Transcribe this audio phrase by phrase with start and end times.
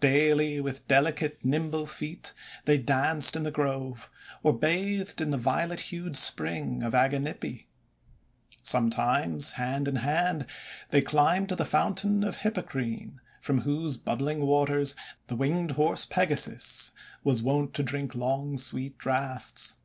[0.00, 2.32] Daily, with delicate nimble feet
[2.64, 4.10] they danced in the Grove,
[4.42, 7.66] or bathed in the violet hued spring of Aganippe.
[8.62, 10.46] Sometimes, hand in hand,
[10.88, 16.92] they climbed to the Fountain of Hippocrene, from whose bubbling waters the winged horse Pegasus
[17.22, 19.76] was wont to drink long sweet draughts.